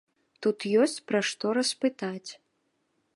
Тут 0.45 0.65
ёсць 0.85 1.03
пра 1.11 1.21
што 1.31 1.53
распытаць. 1.59 2.31